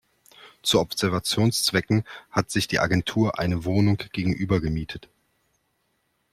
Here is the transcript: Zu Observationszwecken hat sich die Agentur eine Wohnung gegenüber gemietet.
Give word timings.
Zu 0.63 0.79
Observationszwecken 0.79 2.05
hat 2.31 2.49
sich 2.49 2.67
die 2.67 2.79
Agentur 2.79 3.37
eine 3.37 3.65
Wohnung 3.65 4.01
gegenüber 4.13 4.59
gemietet. 4.59 5.09